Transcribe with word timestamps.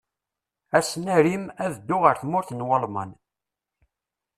Ass 0.77 0.91
n 1.03 1.05
Arim, 1.15 1.45
ad 1.63 1.71
dduɣ 1.75 2.03
ar 2.09 2.15
tmurt 2.21 2.49
n 2.53 2.65
Walman. 2.67 3.11